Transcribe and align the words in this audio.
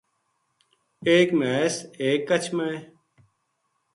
ایک 1.09 1.27
مھیس 1.39 1.75
ایک 2.03 2.21
کَچھ 2.29 2.49
ما 2.55 2.65
ہے 2.71 2.79